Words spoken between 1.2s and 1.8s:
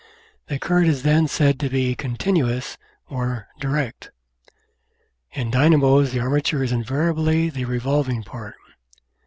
said to